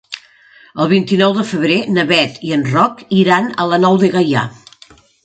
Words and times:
El 0.85 0.87
vint-i-nou 0.93 1.35
de 1.39 1.43
febrer 1.49 1.77
na 1.97 2.05
Bet 2.11 2.39
i 2.47 2.55
en 2.55 2.63
Roc 2.71 3.05
iran 3.19 3.51
a 3.65 3.69
la 3.75 3.81
Nou 3.85 4.01
de 4.05 4.11
Gaià. 4.17 4.47